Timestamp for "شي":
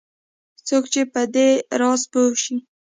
2.43-2.55